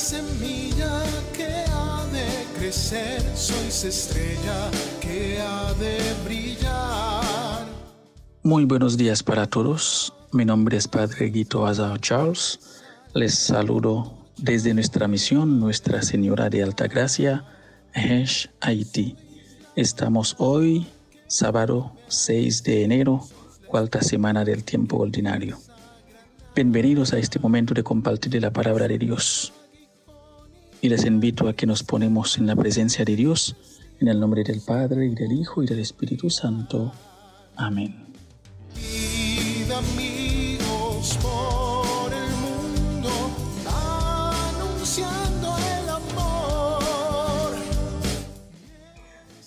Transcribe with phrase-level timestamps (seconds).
[0.00, 1.02] semilla
[1.36, 2.26] que ha de
[2.58, 7.66] crecer, sois estrella que ha de brillar.
[8.42, 10.14] Muy buenos días para todos.
[10.32, 12.58] Mi nombre es Padre Guito Azar Charles.
[13.12, 17.44] Les saludo desde nuestra misión Nuestra Señora de Alta Gracia,
[17.92, 19.16] Hesh, Haití.
[19.76, 20.86] Estamos hoy,
[21.26, 23.20] sábado 6 de enero,
[23.66, 25.58] cuarta semana del tiempo ordinario.
[26.54, 29.52] Bienvenidos a este momento de compartir la palabra de Dios.
[30.82, 33.54] Y les invito a que nos ponemos en la presencia de Dios,
[34.00, 36.92] en el nombre del Padre, y del Hijo, y del Espíritu Santo.
[37.56, 38.06] Amén.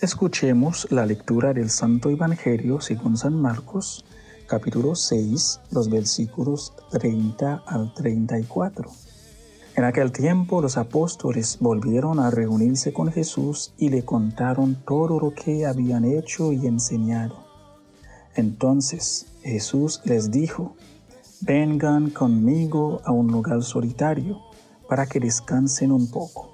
[0.00, 4.04] Escuchemos la lectura del Santo Evangelio según San Marcos,
[4.48, 8.90] capítulo 6, los versículos 30 al 34.
[9.80, 15.32] En aquel tiempo los apóstoles volvieron a reunirse con Jesús y le contaron todo lo
[15.32, 17.46] que habían hecho y enseñado.
[18.34, 20.76] Entonces Jesús les dijo,
[21.40, 24.38] vengan conmigo a un lugar solitario
[24.86, 26.50] para que descansen un poco,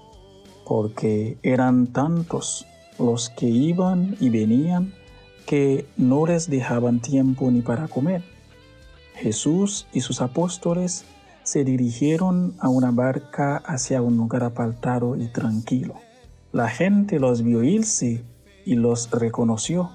[0.64, 2.64] porque eran tantos
[2.96, 4.94] los que iban y venían
[5.46, 8.22] que no les dejaban tiempo ni para comer.
[9.16, 11.04] Jesús y sus apóstoles
[11.46, 15.94] se dirigieron a una barca hacia un lugar apartado y tranquilo.
[16.50, 18.24] La gente los vio irse
[18.64, 19.90] y los reconoció.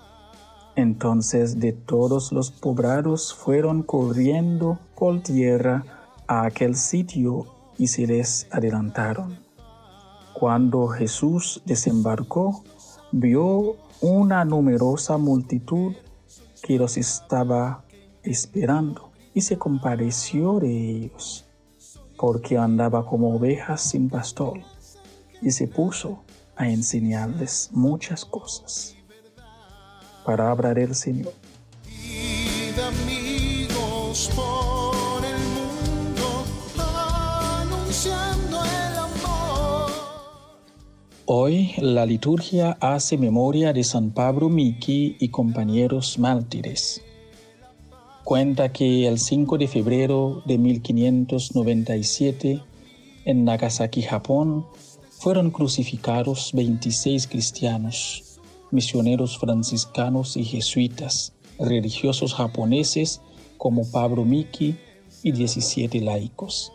[0.78, 5.84] Entonces de todos los poblados fueron corriendo por tierra
[6.26, 9.38] a aquel sitio y se les adelantaron.
[10.34, 12.64] Cuando Jesús desembarcó,
[13.12, 15.96] vio una numerosa multitud
[16.64, 17.84] que los estaba
[18.24, 21.46] esperando y se compadeció de ellos,
[22.18, 24.60] porque andaba como ovejas sin pastor,
[25.42, 26.24] y se puso
[26.56, 28.96] a enseñarles muchas cosas.
[30.26, 31.34] Palabra del Señor.
[41.26, 47.02] Hoy la liturgia hace memoria de San Pablo Miki y compañeros mártires.
[48.24, 52.62] Cuenta que el 5 de febrero de 1597,
[53.26, 54.68] en Nagasaki, Japón,
[55.10, 58.40] fueron crucificados 26 cristianos,
[58.70, 63.22] misioneros franciscanos y jesuitas, religiosos japoneses
[63.58, 64.76] como Pablo Miki
[65.24, 66.72] y 17 laicos,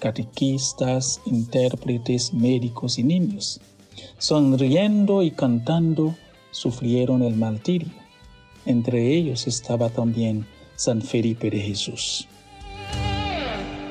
[0.00, 3.62] catequistas, intérpretes, médicos y niños.
[4.18, 6.14] Sonriendo y cantando,
[6.50, 7.88] sufrieron el martirio.
[8.66, 10.44] Entre ellos estaba también
[10.80, 12.26] San Felipe de Jesús.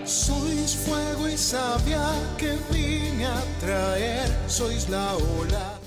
[0.06, 2.02] Sois fuego y savia
[2.36, 5.80] que vine a traer, sois la ola.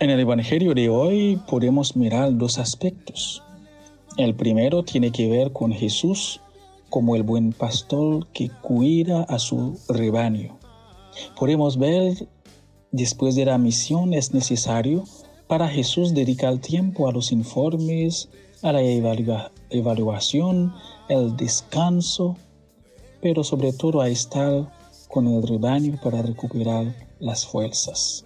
[0.00, 3.40] En el Evangelio de hoy podemos mirar dos aspectos.
[4.16, 6.40] El primero tiene que ver con Jesús
[6.90, 10.58] como el buen pastor que cuida a su rebaño.
[11.38, 12.26] Podemos ver
[12.90, 15.04] después de la misión es necesario
[15.46, 18.28] para Jesús dedicar tiempo a los informes,
[18.64, 20.74] a la evalua- evaluación,
[21.08, 22.36] el descanso,
[23.20, 24.72] pero sobre todo a estar
[25.08, 26.86] con el rebaño para recuperar
[27.20, 28.24] las fuerzas.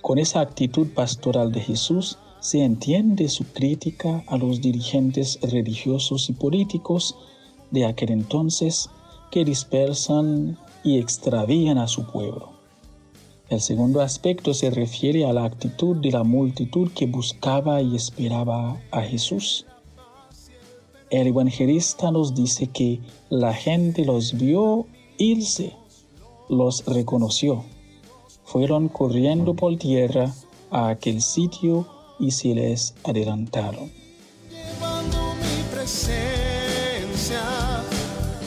[0.00, 6.32] Con esa actitud pastoral de Jesús se entiende su crítica a los dirigentes religiosos y
[6.32, 7.14] políticos
[7.70, 8.88] de aquel entonces
[9.30, 12.57] que dispersan y extravían a su pueblo.
[13.50, 18.78] El segundo aspecto se refiere a la actitud de la multitud que buscaba y esperaba
[18.90, 19.64] a Jesús.
[21.08, 23.00] El evangelista nos dice que
[23.30, 25.72] la gente los vio irse,
[26.50, 27.64] los reconoció.
[28.44, 30.34] Fueron corriendo por tierra
[30.70, 31.86] a aquel sitio
[32.18, 33.90] y se les adelantaron.
[34.50, 37.40] Llevando mi presencia,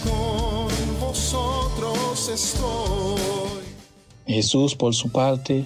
[0.03, 3.40] con vosotros estoy.
[4.31, 5.65] Jesús, por su parte,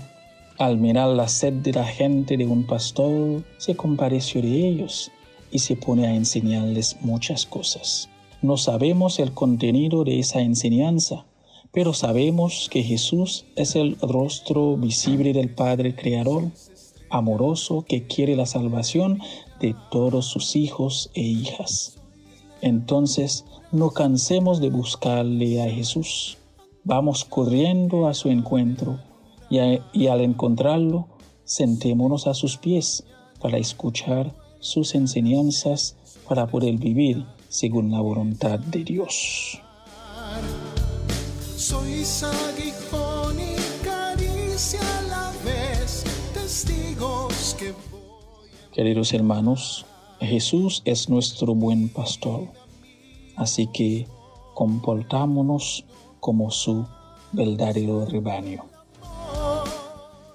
[0.58, 5.12] al mirar la sed de la gente de un pastor, se compadeció de ellos
[5.52, 8.10] y se pone a enseñarles muchas cosas.
[8.42, 11.26] No sabemos el contenido de esa enseñanza,
[11.72, 16.52] pero sabemos que Jesús es el rostro visible del Padre Creador,
[17.10, 19.20] amoroso que quiere la salvación
[19.60, 21.98] de todos sus hijos e hijas.
[22.62, 26.38] Entonces, no cansemos de buscarle a Jesús.
[26.86, 29.00] Vamos corriendo a su encuentro
[29.50, 31.08] y, a- y al encontrarlo,
[31.44, 33.04] sentémonos a sus pies
[33.42, 35.96] para escuchar sus enseñanzas
[36.30, 39.60] para poder vivir según la voluntad de Dios.
[41.58, 46.04] sois aguijón y caricia a la vez,
[46.34, 48.50] testigos que voy.
[48.74, 49.86] Queridos hermanos,
[50.20, 52.48] Jesús es nuestro buen pastor,
[53.36, 54.08] así que
[54.54, 55.86] comportámonos
[56.26, 56.88] como su
[57.34, 58.64] verdadero rebaño.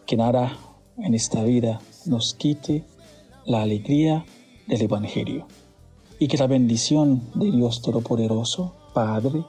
[0.07, 0.57] Que nada
[0.99, 2.85] en esta vida nos quite
[3.45, 4.25] la alegría
[4.69, 5.49] del Evangelio
[6.21, 9.45] y que la bendición de Dios Todopoderoso, Padre,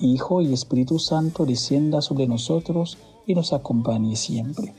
[0.00, 2.96] Hijo y Espíritu Santo descienda sobre nosotros
[3.26, 4.72] y nos acompañe siempre.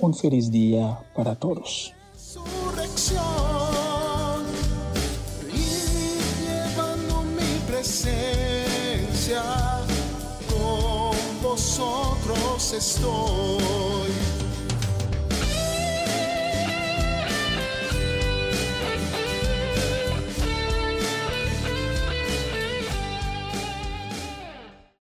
[0.00, 1.94] Un feliz día para todos.
[11.80, 14.19] Vosotros estoy.